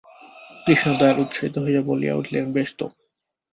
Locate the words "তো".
2.79-2.85